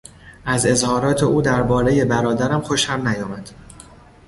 از 0.45 0.65
اظهارات 0.65 1.23
او 1.23 1.41
در 1.41 1.63
بارهی 1.63 2.05
برادرم 2.05 2.61
خوشم 2.61 3.07
نیامد. 3.07 3.49